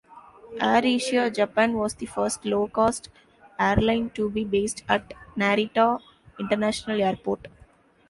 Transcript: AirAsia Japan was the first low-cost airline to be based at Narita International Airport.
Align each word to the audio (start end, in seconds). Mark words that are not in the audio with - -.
AirAsia 0.59 1.31
Japan 1.31 1.73
was 1.73 1.93
the 1.93 2.07
first 2.07 2.43
low-cost 2.43 3.09
airline 3.59 4.09
to 4.09 4.31
be 4.31 4.43
based 4.43 4.81
at 4.89 5.13
Narita 5.37 6.01
International 6.39 7.03
Airport. 7.03 7.45